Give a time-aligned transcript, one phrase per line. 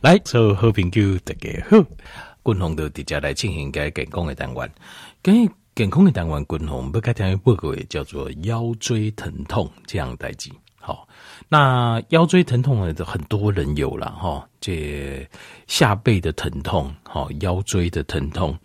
[0.00, 1.76] 来，所有好朋友大家好，
[2.44, 4.70] 军宏的直接来进行个健康的单元。
[5.20, 10.52] 跟健康的单元，军宏不该听报告也叫做腰椎疼痛这样代志。
[10.78, 11.08] 好，
[11.48, 15.28] 那腰椎疼痛呢，很多人有了哈，这
[15.66, 18.56] 下背的疼痛，哈，腰椎的疼痛。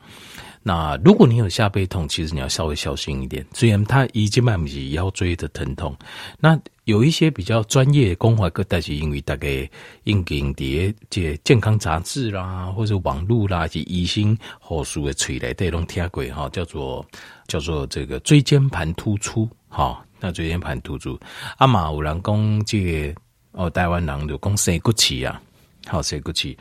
[0.62, 3.44] 那如果你有下背痛，其实你要稍微小心一点。
[3.54, 5.98] 虽然它已经慢不起腰椎的疼痛，
[6.40, 9.70] 那有一些比较专业的关怀个，但是因为大概
[10.04, 17.06] 应经啲这健康杂志啦，或者网络啦，及医生后书的吹来带动听过哈，叫做
[17.48, 20.04] 叫做这个椎间盘突出哈。
[20.20, 21.18] 那椎间盘突出，
[21.58, 23.22] 阿妈有人讲这个
[23.54, 25.42] 哦，台湾人就讲生骨刺啊，
[25.88, 26.54] 好生骨刺，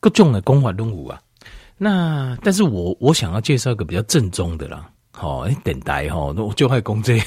[0.00, 1.20] 各种的讲法都有啊。
[1.76, 7.18] 那但是我我想要介绍一个比较正宗的啦，吼，诶，电台吼，我就爱讲这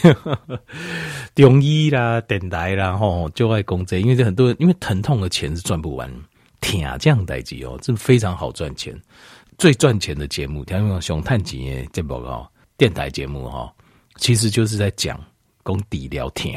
[1.35, 6.09] 中医啦，电台啦，吼，就爱讲这，因为这很多人，因为疼痛的钱是赚不完，
[6.61, 8.99] 听这样代志哦，这非常好赚钱，
[9.57, 13.71] 最赚钱的节目，听讲熊探几年这报告，电台节目哈，
[14.15, 15.19] 其实就是在讲
[15.65, 16.51] 讲治疗疼，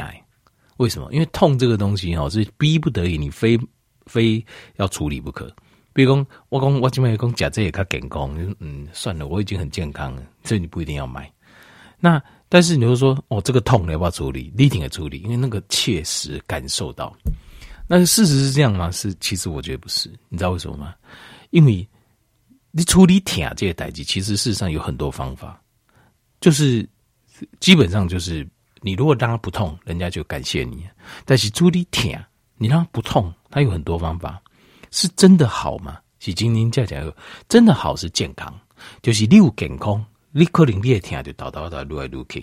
[0.76, 1.12] 为什么？
[1.12, 3.58] 因为痛这个东西哈，是逼不得已，你非
[4.06, 4.44] 非
[4.76, 5.50] 要处理不可。
[5.96, 8.30] 比如讲，我讲我今麦讲假这也较健康，
[8.60, 11.32] 嗯，算了，我已经很健康了，所以你不一定要买。
[11.98, 14.52] 那但是你就说，哦，这个痛你要不要处理？
[14.58, 17.16] 一定要处理，因为那个切实感受到。
[17.88, 18.90] 那事实是这样吗？
[18.90, 20.10] 是，其实我觉得不是。
[20.28, 20.94] 你知道为什么吗？
[21.48, 21.88] 因为
[22.72, 25.58] 你处理疼这些代际，其实事实上有很多方法，
[26.42, 26.86] 就是
[27.58, 28.46] 基本上就是
[28.82, 30.86] 你如果让他不痛，人家就感谢你。
[31.24, 32.12] 但是处理疼，
[32.58, 34.42] 你让他不痛，他有很多方法。
[34.90, 35.98] 是真的好吗？
[36.18, 37.12] 是今天讲讲，
[37.48, 38.52] 真的好是健康，
[39.02, 42.42] 就是你有健康，你可能你也听就叨叨叨，愈来愈轻。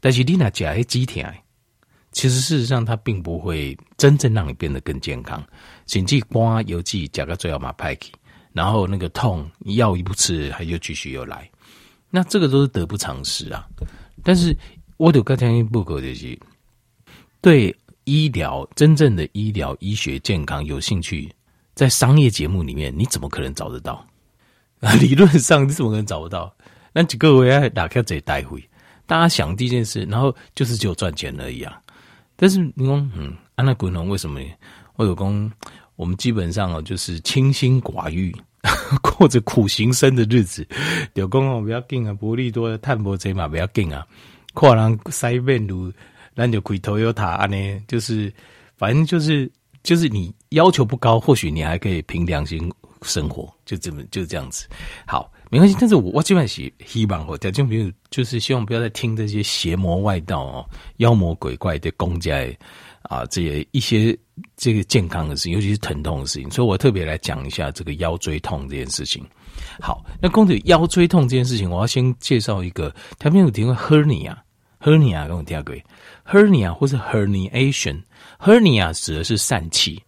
[0.00, 1.22] 但是你那假些肌疼，
[2.12, 5.44] 其实事实上它并不会真正让你变得更健康。
[5.86, 8.10] 甚至刮油剂加个最后嘛派去，
[8.52, 11.48] 然后那个痛药一不吃，还又继续又来。
[12.08, 13.68] 那这个都是得不偿失啊。
[14.24, 14.56] 但是
[14.96, 16.36] 我有刚才报告就是，
[17.40, 21.30] 对医疗真正的医疗医学健康有兴趣。
[21.80, 24.06] 在商业节目里面，你怎么可能找得到？
[25.00, 26.54] 理论上你怎么可能找不到？
[26.92, 28.62] 那几个位还打开这带回，
[29.06, 31.80] 大家想第一件事，然后就是只有赚钱而已啊。
[32.36, 34.38] 但是你说，嗯，安娜古龙为什么？
[34.96, 35.52] 我有讲，
[35.96, 38.30] 我们基本上哦，就是清心寡欲，
[39.00, 40.68] 过着苦行僧的日子。
[41.14, 44.06] 有讲哦，不要紧啊，薄利多的碳薄贼嘛，不要紧啊。
[44.52, 45.90] 跨人塞面如，
[46.34, 47.56] 那就开头有塔呢，
[47.88, 48.30] 就是
[48.76, 49.50] 反正就是。
[49.82, 52.70] 就是你要求不高，或许你还可以凭良心
[53.02, 54.66] 生活，就这么就这样子。
[55.06, 55.76] 好，没关系。
[55.78, 60.68] 但是我我基本上希望我听众朋友就是希望不要再听这些邪魔外道哦、
[60.98, 62.36] 妖魔鬼怪的公家
[63.02, 64.16] 啊，这些一些
[64.56, 66.50] 这个健康的事情，尤其是疼痛的事情。
[66.50, 69.24] 所以我特别来讲一下这个腰椎痛这件事情。
[69.80, 75.74] 好，那公子腰椎痛这件事情，我要先介绍一个，他没有听过 hernia，hernia 跟我听过
[76.26, 78.02] hernia 或是 herniation。
[78.38, 80.02] hernia 指的是疝气，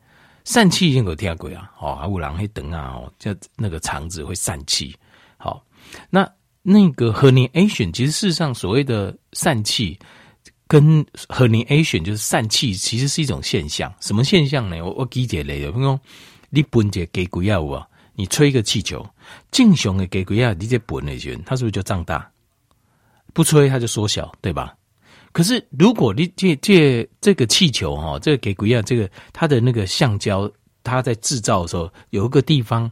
[0.44, 4.94] 疝气已经有听过啊，哦，还有人会等啊，哦，就那个肠子会疝气。
[5.36, 5.64] 好，
[6.10, 6.28] 那
[6.62, 9.98] 那个 herniation 其实事实上所谓的疝气
[10.66, 13.92] 跟 herniation 就是疝气，其实是一种现象。
[14.00, 14.80] 什么现象呢？
[14.82, 16.00] 我我理解类的，比如说
[16.50, 19.06] 你粪解给鬼药啊，你吹一个气球，
[19.50, 22.28] 正常的给鬼药，你这粪的时候，它是不是就胀大？
[23.32, 24.74] 不吹它就缩小，对吧？
[25.32, 30.50] 可是，如果你借借这个气球哈，这个给鬼啊，这个它的那个橡胶，
[30.84, 32.90] 它在制造的时候有一个地方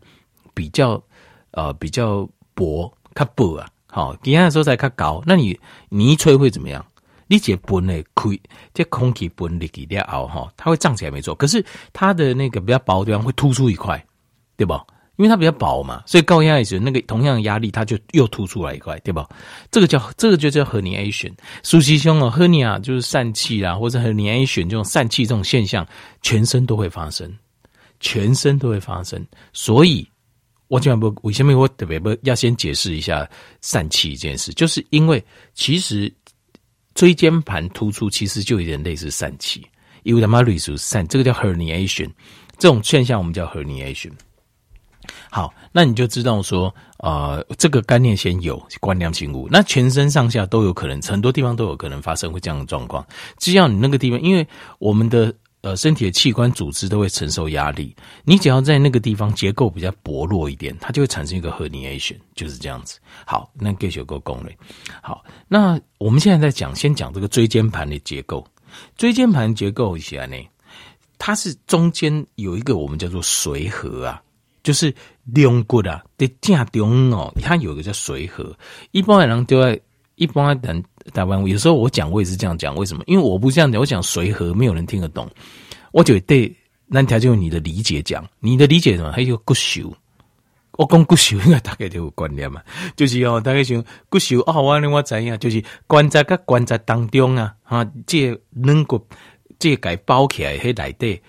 [0.55, 1.03] 比较
[1.51, 5.23] 呃比较薄，它薄啊，好，底下的时候才它高。
[5.27, 5.59] 那你
[5.91, 6.85] 你一吹会怎么样？
[7.27, 8.41] 你解粪的亏，
[8.75, 11.35] 这空气粪力给它熬哈，它会胀起来没错。
[11.35, 14.05] 可是它的那个比较薄的地方会突出一块，
[14.57, 14.85] 对吧？
[15.21, 19.29] 因为它比较薄嘛，所以高压的时候，那个同样的压力，它就又突出来一块，对吧？
[19.71, 21.31] 这个叫这个就叫 herniation。
[21.63, 25.87] 苏西兄哦，hernia 就是疝气啦，或者 herniation 这种疝气这种现象，
[26.23, 27.31] 全身都会发生，
[28.01, 29.23] 全身都会发生。
[29.53, 30.09] 所以，
[30.69, 33.29] 我今晚不，为什么我特别不要先解释一下
[33.61, 34.51] 疝气这件事？
[34.55, 35.23] 就是因为
[35.53, 36.11] 其实
[36.95, 39.63] 椎间盘突出其实就有点类似疝气，
[40.03, 42.09] 因为他妈类似疝，这个叫 herniation，
[42.59, 44.13] 这种现象我们叫 herniation。
[45.31, 49.49] 好，那你就知道说，呃，这个概念先有观念清楚。
[49.51, 53.07] 那全身上下都有可能，很多地方都有可能发生会这样的状况。
[53.39, 54.47] 只要你那个地方，因为
[54.79, 62.99] 我们的呃身体的器官组织都会承受压力，你只要在那个地方结构比较薄弱一点，它就会产生一个 herniation，就是这样子。
[63.25, 64.53] 好，那继续个功能。
[65.03, 68.45] 好，那我们现在在讲，先讲这个椎间盘的结构。
[68.97, 70.37] 椎间盘结构一下呢，
[71.19, 74.23] 它是中间有一个我们叫做髓核啊。
[74.71, 74.95] 就是
[75.35, 78.57] 龙骨啊，在正中哦，它有一个叫髓核。
[78.93, 79.81] 一般的人都在
[80.15, 80.81] 一般人
[81.13, 83.03] 台湾，有时候我讲我也是这样讲，为什么？
[83.09, 85.29] 因为我不这样讲，我讲髓核没有人听得懂。
[85.91, 86.55] 我就对
[86.87, 89.11] 那条就用你的理解讲，你的理解什么？
[89.11, 89.93] 还有骨髓。
[90.79, 92.63] 我讲骨髓应该大概都有观念嘛，
[92.95, 99.05] 就是哦，大概像骨髓哦，我我知影，就是关节跟关节当中啊，哈，这软骨
[99.59, 101.21] 这个包起来，迄内底，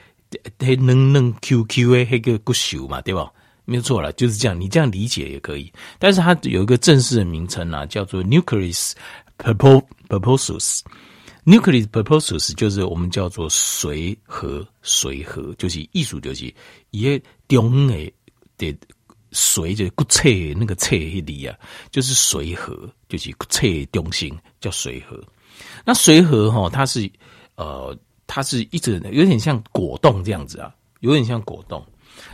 [0.59, 3.31] 迄嫩嫩 Q Q 的迄个骨髓嘛，对吧？
[3.65, 5.71] 没有错了，就是这样，你这样理解也可以。
[5.99, 8.93] 但是它有一个正式的名称啊，叫做 Nucleus
[9.37, 10.81] pulposus。
[11.45, 16.53] Nucleus pulposus 就是我们叫做髓核，髓核就是艺术，就是
[16.89, 18.13] 伊个中诶
[18.57, 18.75] 的。
[19.33, 21.57] 髓就是骨髓那个髓里啊，
[21.89, 22.77] 就是髓核，
[23.07, 25.17] 就是骨髓中心叫髓核。
[25.85, 27.09] 那髓核哈，它是
[27.55, 27.97] 呃，
[28.33, 31.85] 它是一直有点像果冻这样子啊，有点像果冻。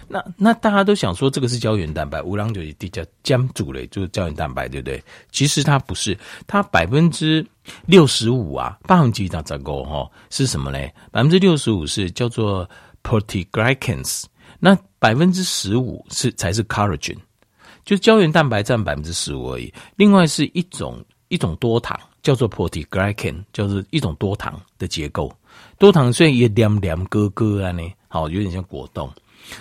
[0.07, 5.03] 那那大家都想说这个是胶原蛋白，乌朗就是比较浆组嘞，就是胶原蛋白，对不对？
[5.31, 6.15] 其实它不是，
[6.45, 7.43] 它百分之
[7.87, 10.07] 六十五啊，八分之一咋咋个哈？
[10.29, 10.93] 是什么嘞？
[11.11, 12.69] 百分之六十五是叫做
[13.01, 14.25] proteoglycans。
[14.59, 17.17] 那百分之十五是才是 collagen，
[17.83, 19.73] 就胶原蛋白占百分之十五而已。
[19.95, 25.31] 另外是一种一种多糖，叫做 proteoglycan，就是一种多糖的结构。
[25.77, 29.11] 多糖虽然也黏黏疙疙啊呢，好，有点像果冻。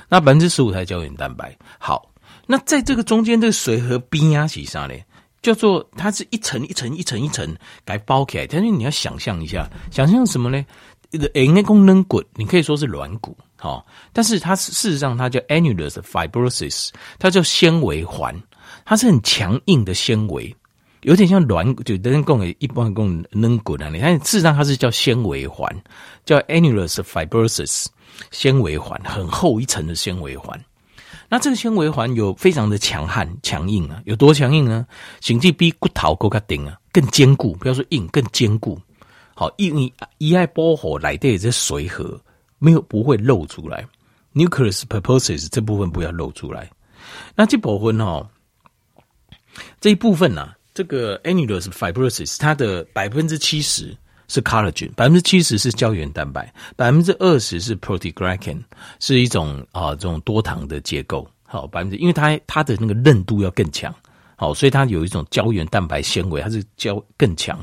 [0.09, 1.57] 那百分之十五才胶原蛋白。
[1.79, 2.11] 好，
[2.47, 4.95] 那在这个中间这个水和冰啊，其实呢，
[5.43, 8.47] 叫做它是一层一层一层一层给包起来。
[8.47, 10.65] 但是你要想象一下，想象什么呢？
[11.35, 13.37] 人的功能骨，你可以说是软骨。
[13.57, 18.35] 好，但是它事实上它叫 annulus fibrosis，它叫纤维环，
[18.85, 20.55] 它是很强硬的纤维，
[21.06, 25.73] 有点像软骨，就人工的一般工软骨那里，但事实上它是叫纤维环，
[26.25, 27.87] 叫 annulus fibrosis，
[28.32, 30.61] 纤维环很厚一层的纤维环。
[31.29, 34.85] 那这个纤维环有非常的强悍、强硬啊，有多强硬呢？
[35.20, 37.55] 甚至比骨头更加顶啊，更坚固。
[37.55, 38.76] 不要说硬，更坚固。
[39.32, 42.20] 好，因为一爱保护来的这髓核。
[42.58, 43.87] 没有不会露出来
[44.32, 46.69] ，nucleus pulposus 这部分不要露出来。
[47.35, 48.26] 那这部分哦，
[49.79, 53.96] 这一部分呢、啊，这个 annulus fibrosis 它的百分之七十
[54.28, 58.62] 是 collagen，百分之七十是胶原蛋白，百分之二十是 proteoglycan，
[59.00, 61.26] 是一种啊这种多糖的结构。
[61.44, 63.94] 好，百分之因为它它的那个韧度要更强，
[64.37, 67.58] 好，所以它有一种胶原蛋白纤维，它是胶更强。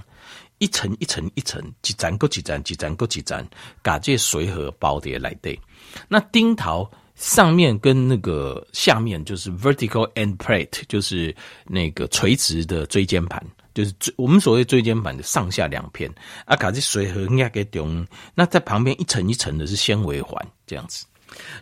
[0.58, 3.46] 一层一层一层，几层够几层，几层够几层，
[3.84, 5.60] 把这髓核包的来对。
[6.08, 13.44] 那丁桃上面跟那个下面就是 vertical end plate，就是那个垂直的椎间盘，
[13.74, 16.12] 就是我们所谓椎间盘的上下两片。
[16.46, 21.06] 啊，把这髓核应该给中，那在旁边一层一层的是纤维环，这样子。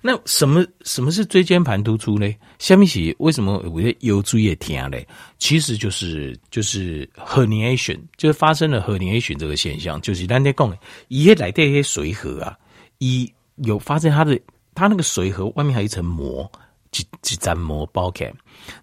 [0.01, 2.29] 那什么什么是椎间盘突出呢？
[2.59, 5.07] 下面是为什么我有注意听嘞？
[5.39, 10.77] 其实就是就是 herniation，就是发生了 herniation 这个现象，就是咱在讲，
[11.07, 12.57] 一些来的一些髓核啊，
[12.97, 14.37] 一有发现它的
[14.81, 16.51] 它那个髓核外面还有一层膜，
[16.89, 18.27] 几几层膜包起，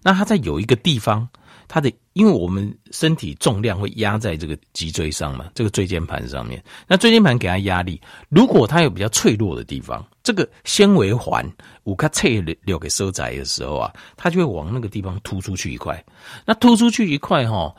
[0.01, 1.27] 那它在有一个地方。
[1.67, 6.63] 它的，因为我们身体重量会压在这个脊椎上嘛，这个椎间盘上面。
[6.87, 11.45] 那椎间盘给它压力，如果它有比较脆弱的地方，这个纤维环
[11.83, 16.03] 五卡脆留给收窄的时候啊，它就会往那个地方突出去一块。
[16.43, 17.75] 那突出去一块哈，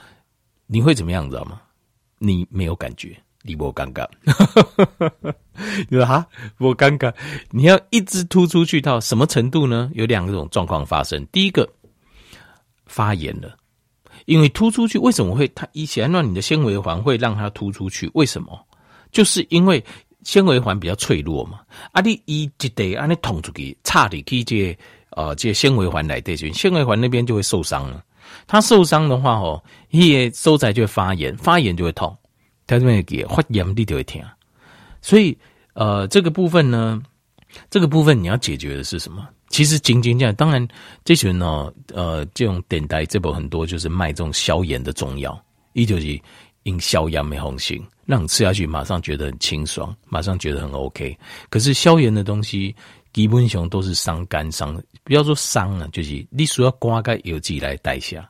[0.67, 1.29] 你会怎么样？
[1.29, 1.61] 知道吗？
[2.19, 4.07] 你没有感觉，你不尴尬。
[5.89, 6.27] 你说哈，
[6.59, 7.13] 我尴尬。
[7.51, 9.91] 你要一直突出去到什么程度呢？
[9.95, 11.27] 有两种状况发生。
[11.33, 11.69] 第一个，
[12.87, 13.57] 发炎了。
[14.27, 18.11] 因为突出去，为什么会它以前让你的纤维环会让它突出去？
[18.15, 18.59] 为什么？
[19.11, 19.83] 就是因为
[20.23, 21.61] 纤维环比较脆弱嘛。
[21.93, 24.77] 啊，你一直得啊，你捅出去，差点可以这
[25.11, 28.05] 呃这纤维环来对准，纤维环那边就会受伤了。
[28.47, 32.17] 它受伤的话哦，一收窄就会发炎，发炎就会痛，
[32.71, 34.23] 它这边给发炎你就会疼。
[35.03, 35.37] 所以
[35.75, 37.03] 呃，这个部分呢，
[37.71, 39.27] 这个部分你要解决的是什么？
[39.49, 40.67] 其实仅仅这样，当然
[41.05, 45.37] 这群呢，呃，这种电台这部很多就是卖这种消炎的中药，
[45.73, 46.21] 一就是
[46.63, 51.19] 因消炎没红心，让你吃下去马上觉得很清爽，马上觉得很 OK。
[51.49, 52.75] 可是消炎的东西
[53.13, 58.23] 基本上都是伤肝伤，不要说伤了，就是你需要刮个药剂来代谢。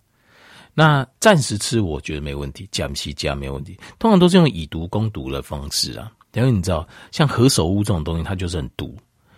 [0.80, 6.10] 那暂时吃我觉得没问题，暂时加没问题，通常都是用以毒攻毒的方式啊。
[6.32, 8.96] 因为你知道，像何首乌这种东西，它就是很毒。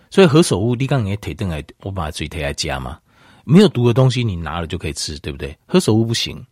[0.08, 2.96] 所以何首乌，你刚刚也提登来，我把它嘴贴来加嘛。
[3.42, 5.58] 没有毒的东西，你拿了就可以吃，对不对？
[5.66, 6.46] 何首乌不行，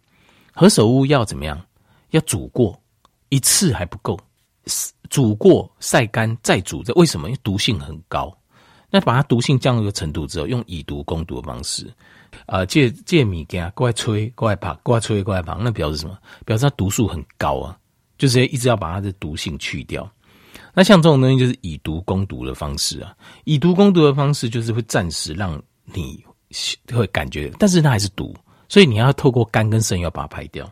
[0.53, 1.65] 何首乌要怎么样？
[2.11, 2.77] 要煮过
[3.29, 4.19] 一次还不够，
[5.09, 6.83] 煮过晒干再煮。
[6.83, 7.29] 这为什么？
[7.29, 8.37] 因为毒性很高。
[8.91, 11.93] 那把它毒性降到一个程度之后，用以毒攻毒的方式，
[12.47, 16.19] 啊、借借米给它过来吹，过来爬，过来吹，过来爬，那表示什么？
[16.45, 17.79] 表示它毒素很高啊，
[18.19, 20.11] 就是一直要把它的毒性去掉。
[20.75, 26.25] 那像这种东西就是以毒攻毒的方式啊，以毒攻毒的方式就是会暂时让你
[26.93, 28.35] 会感觉，但是它还是毒，
[28.69, 30.71] 所以你要透过肝跟肾要把它排掉。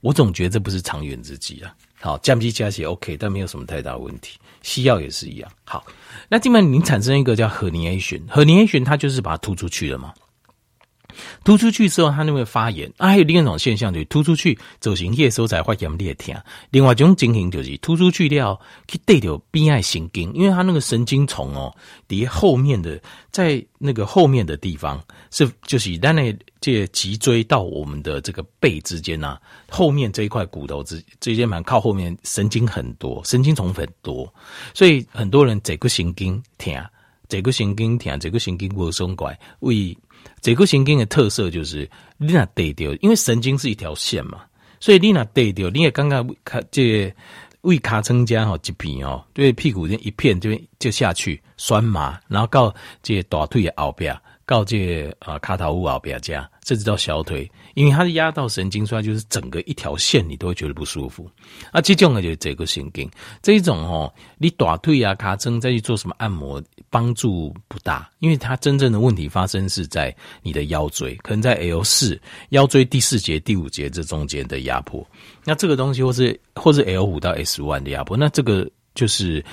[0.00, 1.74] 我总觉得这不是长远之计啊。
[2.00, 4.38] 好，降剂加血 OK，但没有什么太大问题。
[4.62, 5.50] 西药也是一样。
[5.64, 5.84] 好，
[6.28, 10.12] 那基本上你产生一个叫 herniation，herniation 它就是把它突出去了嘛。
[11.44, 12.90] 突出去之后，它就会发炎。
[12.96, 16.34] 啊，还有另一种现象，就是突出去走形叶时候才发炎裂疼。
[16.70, 21.74] 另外一种情形就是突出去了，去对着边爱神经，因为它那个神经丛哦，
[22.08, 23.00] 底下后面的，
[23.30, 34.32] 在那个后面的地方是就是在那这脊椎到我们的这个背之间啊，后面这一块骨头之椎间盘靠后面神经很多，神经丛很多，
[34.74, 36.74] 所以很多人这个神经疼，
[37.28, 39.96] 这个神经疼，这个神经不松怪为。
[40.40, 44.40] 这个神经的特色就是，你那对掉，因为神经是一条线嘛，
[44.80, 47.12] 所以你那对掉，你也刚刚看这
[47.62, 54.18] 胃卡增加吼一片哦，对屁股这一片这边就下去酸麻，然后到这大腿的后边。
[54.50, 61.30] 告诫啊，卡塔乌奥比亚加，甚至到小腿，因为它是压到神经，所以就是整个一条线，你都会觉得不舒服。
[61.70, 63.08] 啊，这种呢就是这个神经，
[63.40, 75.06] 这一种哦，你大腿啊、卡针再去做什么按摩，帮助不大，因为它真正的问题发生是在你的腰椎，可能在 L 四腰椎第四节、第五节这中间的压迫。
[75.44, 79.44] 那这个东西或是或是 L 五到 S one 的压迫，那这个就是。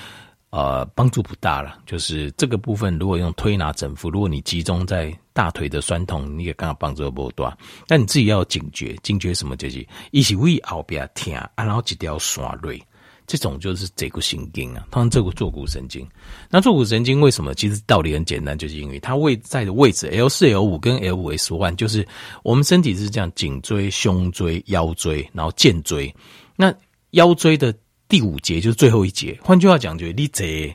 [0.50, 1.78] 呃，帮助不大了。
[1.84, 7.54] 就是这个部分，如果用推拿整复，如果你集中在大腿的酸痛，你也刚好帮助不大。
[7.86, 9.56] 但你自己要有警觉，警觉什么？
[9.56, 12.82] 就是一起胃后边疼啊，然后一条线锐，
[13.26, 16.08] 这种就是这个神经啊，通常这个坐骨神经。
[16.48, 17.54] 那坐骨神经为什么？
[17.54, 22.08] 其实道理很简单，就是因为它位在的位置 L 四、L 五跟 L 五 S one，就是
[22.42, 26.14] 我们身体是这样：颈椎、胸椎、腰椎，然后荐椎。
[26.56, 26.74] 那
[27.10, 27.74] 腰椎的。
[28.08, 30.74] 第五节就是最后一节，换句话讲，就是你这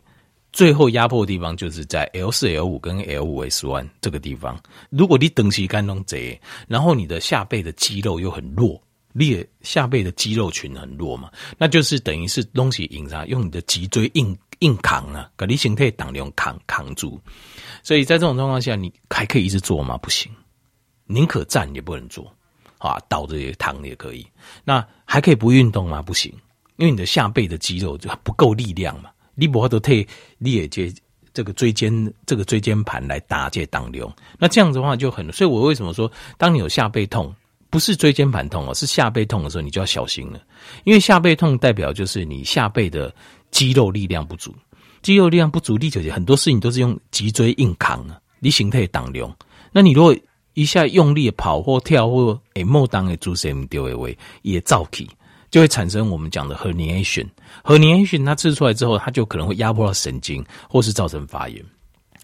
[0.52, 4.62] 最后压迫的地方就是在 L 四、L 五跟 L 五 S one 这个地方。
[4.92, 8.80] 如果你等时干弄这，然后你的下背的肌肉又很弱，
[9.14, 17.20] 你下背的肌肉群很弱嘛，那就是等于是东西硬上，用你的脊椎硬硬扛啊，把你形态挡量扛扛住。
[17.82, 19.98] 所以在这种状况下，你还可以一直做吗？
[19.98, 20.32] 不行，
[21.08, 22.32] 宁可站也不能坐
[22.78, 24.24] 啊，倒着也躺也可以。
[24.64, 26.00] 那还可以不运动吗？
[26.00, 26.32] 不行。
[26.78, 30.92] 因为你的下背的肌肉就不够力量嘛，你不都退，你也借
[31.34, 37.34] 这个椎间这个椎间盘来打这挡流，那这样子的话就很，所以我为什么说，当你有下背痛，
[37.70, 40.40] 不是椎间盘痛哦，是下背痛的时候，你就要小心了，
[40.84, 43.14] 因为下背痛代表就是你下背的
[43.50, 44.54] 肌肉力量不足，
[45.02, 49.32] 肌肉力量不足，力就很多事情都是用脊椎硬扛啊，你形态挡流，
[49.72, 50.16] 那你如果
[50.54, 55.10] 一下用力跑或跳或诶莫当的做什么丢的位也造起。
[55.54, 61.64] 就会产生我们讲的 herniation，herniation 它刺出来之后，它就可能会压迫到神经，或是造成发炎。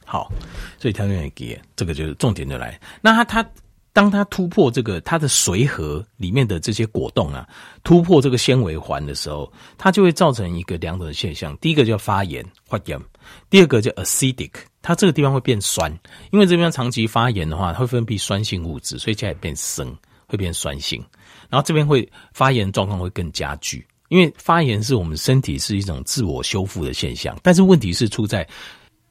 [0.04, 0.32] 好，
[0.80, 2.82] 所以条件给，这个就是重点就来。
[3.02, 3.48] 那它它
[3.94, 7.48] 当它突破这个它的髓核里面的这些果冻啊，
[7.84, 11.56] 突破这个纤维环的时候，它就会造成一个两种现象。
[11.58, 13.00] 第一个叫发炎，发炎；
[13.48, 15.96] 第二个叫 acidic，它这个地方会变酸，
[16.32, 19.96] 因为这边长期发炎的话，它会分泌酸性物质，所以现在变生，
[20.30, 21.04] 会变酸性。
[21.50, 28.48] 然后这边会发炎状况会更加剧，因为发炎是我们身体是一种自我修复的现象，但是问题是出在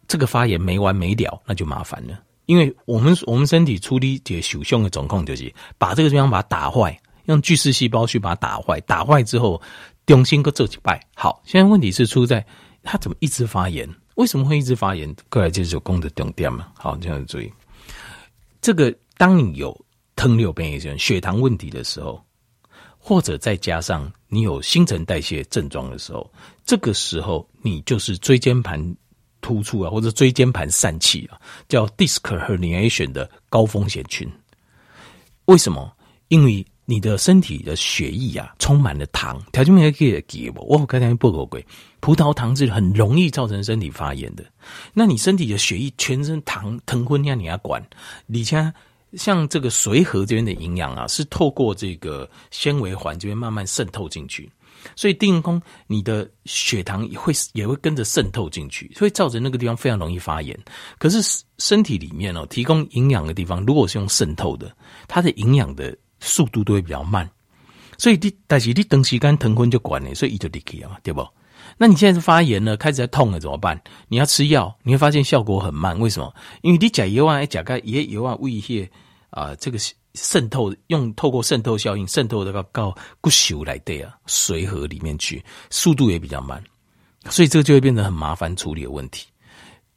[0.07, 2.19] 这个发炎没完没了，那就麻烦了。
[2.47, 9.61] 因为我们我们身体处理这手胸的状况就是把这个地方把它打坏，用巨噬细胞去把它打坏，打坏之后
[10.07, 10.99] 重新搁做几拜。
[11.15, 12.43] 好，现在问题是出在
[12.83, 13.87] 它怎么一直发炎？
[14.15, 15.15] 为什么会一直发炎？
[15.29, 16.69] 过来就是有功的重点嘛。
[16.75, 17.53] 好，这样注意，
[18.63, 19.79] 这个当你有
[20.19, 22.21] 糖尿病一些血糖问题的时候。
[23.01, 26.31] 或者再加上你有新陈代谢症状的时候，
[26.67, 28.79] 这个时候你就是椎间盘
[29.41, 34.29] 突出啊，或者椎间盘疝气啊，叫 disc herniation 的高风险群。
[35.47, 35.91] 为什么？
[36.27, 40.63] 因为你的身体的血液啊充满了糖，条件没可以给我。
[40.65, 41.59] 我刚才报告过，
[42.01, 44.45] 葡萄糖是很容易造成身体发炎的。
[44.93, 47.83] 那你身体的血液全身糖糖分让你要管，
[48.27, 48.71] 你像。
[49.15, 54.51] 像这个髓核这边的营养啊，是透过这个纤维环这边慢慢渗透进去，
[54.95, 60.59] 所以定功你的血糖也会也会跟着渗透进去，所以造成那个地方非常容易发炎。
[60.99, 61.21] 可是
[61.59, 64.75] 身体里面哦，提供营养的地方，如果是用渗透的，
[65.07, 67.29] 它的营养的速度都会比较慢。
[67.97, 71.27] 所以你但是你等时间糖分就管了，所以伊就离开了嘛，对不？
[71.77, 73.81] 那你现在是发炎了，开始在痛了，怎么办？
[74.09, 75.99] 你要吃药，你会发现效果很慢。
[75.99, 76.33] 为什么？
[76.63, 78.91] 因为你甲油啊，甲钙也有啊，胃液
[79.31, 79.79] 啊，这个
[80.15, 86.63] 渗透用透过渗透效应渗透到到骨髓来对啊，髓核里面去，速度也比较慢，
[87.29, 89.27] 所以这个就会变成很麻烦处理的问题。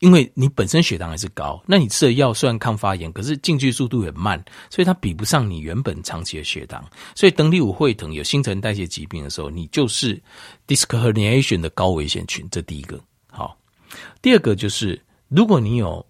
[0.02, 6.84] 因为你本身血糖还是高，那你吃的药虽然抗发炎，可是进去速度很慢，所以它比不上你原本长期的血糖。
[7.16, 10.20] 所以等你有会疼、有新陈代谢疾病的时候，你就是
[10.68, 12.48] disc herniation 的高危险群。
[12.50, 13.00] 这第一个。
[13.30, 13.56] 好，
[14.24, 16.04] 第二个就是如果你有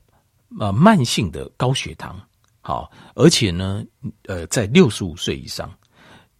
[0.57, 2.17] 呃慢性的高血糖，
[2.61, 3.83] 好，而且呢，
[4.23, 5.69] 呃，在六十五岁以上，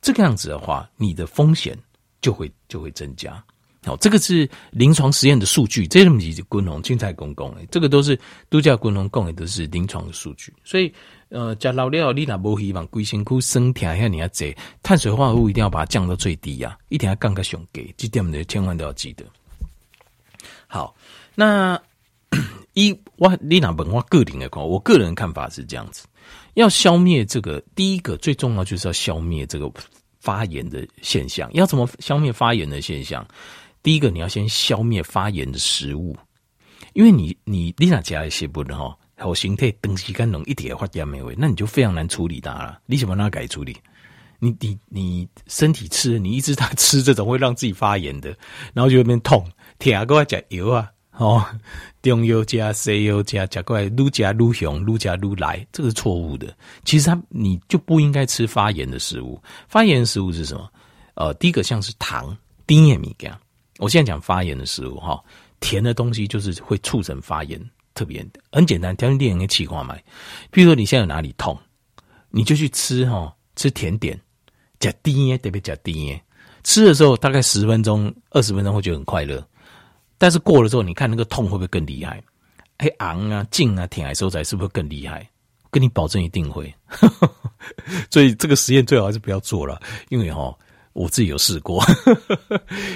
[0.02, 1.78] 这个样子的话，你的风险
[2.22, 3.44] 就会就会增加。
[3.84, 10.54] 好，这个是临床实验的数据，这是不是滚龙青菜公公诶，这个都是都叫滚龙公诶，都是临床的数据。
[10.64, 10.94] 所以，
[11.30, 19.26] 呃，加老料你那不希望龟辛苦生甜下你要这碳水化合物一定要把它降到最低呀、啊，一定要降个熊给，这点你千万都要记得。
[20.68, 20.96] 好，
[21.34, 21.82] 那
[22.76, 26.06] 一我你那本我个人的看，我个人看法是这样子，
[26.54, 29.68] 要消灭这个，第一个最重要就是要消灭这个
[30.20, 31.52] 发炎的现象。
[31.54, 33.28] 要怎么消灭发炎的现象？
[33.84, 36.16] 第一个，你要先消灭发炎的食物，
[36.94, 42.80] 因为你你你那加一些不能哈，好形态东西干浓一点发炎没味，那你就非常难处理它了。
[42.86, 43.76] 你怎么让它改处理？
[44.38, 48.36] 你你你身体吃，你一直在吃这种会让自己发炎的，
[48.74, 49.48] 然后就会变痛。
[49.78, 51.46] 铁啊，过来加油啊，哦，
[52.02, 56.56] 中药加西药加加过来愈加愈凶，愈加愈来，这个是错误的。
[56.86, 59.42] 其实它你就不应该吃发炎的食物。
[59.68, 60.68] 发炎的食物是什么？
[61.14, 62.36] 呃，第一个像是糖、
[62.66, 63.40] 甜的米干。
[63.82, 65.20] 我现在讲发炎的食物哈，
[65.60, 67.60] 甜的东西就是会促成发炎，
[67.96, 69.98] 特别很简单，调节电的气化嘛。
[70.52, 71.58] 比如说你现在有哪里痛，
[72.30, 74.22] 你就去吃哈，吃甜点，
[74.80, 76.24] 加甜耶，特别加甜耶。
[76.64, 79.44] 吃的时候大概十分钟、二十分钟会觉得很快乐，
[80.20, 82.24] 但是过了之后，你看那个痛会不会更厉害？
[82.78, 85.28] 哎，昂啊、劲啊、挺啊、收窄是不是更厉害？
[85.72, 86.72] 跟你保证一定会。
[88.12, 90.56] 所以这个实验最好还是不要做了，因为哈。
[90.94, 91.84] 我自己有试过，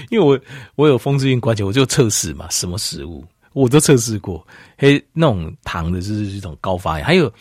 [0.10, 0.40] 因为我
[0.76, 4.46] 我有风湿性关节，我就测试嘛，什么食物我都测试过。
[4.78, 7.32] 嘿，那种糖的就是一种高发炎，还有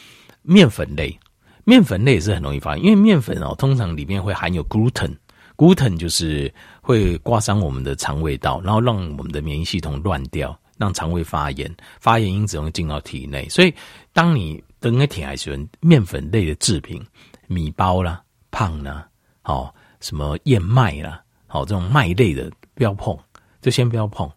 [0.42, 1.18] 面粉类，
[1.64, 13.48] 面粉类也是很容易发炎，因为面粉哦，通常里面会含有 gluten，gluten 就是会刮伤我们的肠胃道，然后让我们的免疫系统乱掉，让肠胃发炎，发炎因子容易进到体内。
[13.48, 13.74] 所以，
[14.12, 17.04] 当你等个体还喜欢面粉类的制品，
[17.48, 19.08] 米包啦、胖啦，
[19.42, 19.74] 哦。
[20.04, 23.18] 什么燕麦啦，好，这种麦类的不要碰，
[23.62, 24.30] 就先不要碰，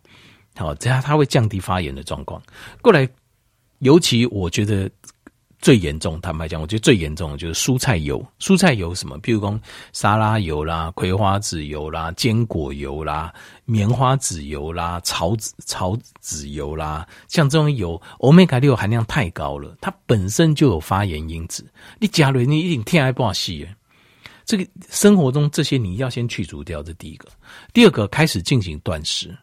[0.56, 2.42] 好，这样它会降低发炎的状况。
[2.82, 3.06] 过来，
[3.80, 4.90] 尤其我觉得
[5.60, 8.26] 最严重，坦白讲，我觉得最严重的就是蔬菜油。
[8.40, 9.20] 蔬菜油什么？
[9.20, 9.60] 譬如说
[9.92, 13.34] 沙拉油啦、葵花籽油啦、坚果油啦、
[13.66, 21.68] 棉花籽油啦、草籽草籽油啦，像这种油，Omega 六含量太高了，它本身就有发炎因子。
[22.00, 23.68] 你加了，你一定天还不好吸。
[24.48, 27.28] 这个生活中这些你要先去除掉，这第一个。
[27.74, 29.38] 第二个，开始进行断食，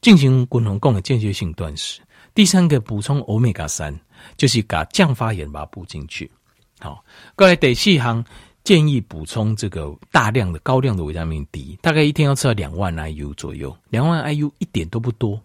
[0.00, 2.00] 进行滚龙贡的间歇性断食。
[2.34, 3.94] 第三个，补充欧米伽三，
[4.38, 6.30] 就是把降发炎把它补进去。
[6.80, 7.04] 好，
[7.36, 8.24] 过来第四行
[8.64, 15.38] 建议补充这个大量的高量的维他命 D，大概一天要吃到两万 IU 左右，两万 IU 一点都不多，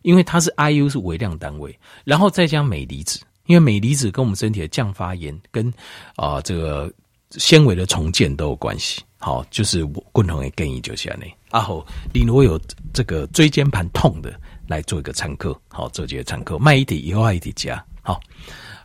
[0.00, 5.68] 因为它是 IU 是微量单位，然后再加镁离子，因为镁离子跟我们身体的降发炎跟
[6.14, 6.90] 啊、呃、这个。
[7.30, 11.18] 纤维的重建都有关系，好，就是我共同的建议就是这样。
[11.50, 12.60] 然后你如果有
[12.92, 14.32] 这个椎间盘痛的，
[14.68, 18.20] 来做一个参考，好，做这个参考，慢一点以后一点加，好，